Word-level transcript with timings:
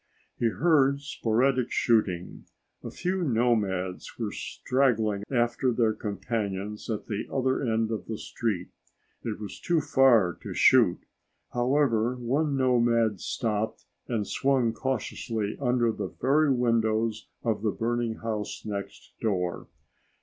He 0.35 0.47
heard 0.47 0.99
sporadic 0.99 1.69
shooting. 1.69 2.45
A 2.83 2.89
few 2.89 3.21
nomads 3.21 4.17
were 4.17 4.31
straggling 4.31 5.21
after 5.29 5.71
their 5.71 5.93
companions 5.93 6.89
at 6.89 7.05
the 7.05 7.25
other 7.31 7.61
end 7.61 7.91
of 7.91 8.07
the 8.07 8.17
street. 8.17 8.69
It 9.21 9.39
was 9.39 9.59
too 9.59 9.79
far 9.79 10.39
to 10.41 10.55
shoot. 10.55 11.05
However, 11.53 12.15
one 12.15 12.57
nomad 12.57 13.19
stopped 13.19 13.85
and 14.07 14.25
swung 14.25 14.73
cautiously 14.73 15.55
under 15.61 15.91
the 15.91 16.09
very 16.19 16.51
windows 16.51 17.27
of 17.43 17.61
the 17.61 17.69
burning 17.69 18.15
house 18.15 18.63
next 18.65 19.13
door. 19.21 19.67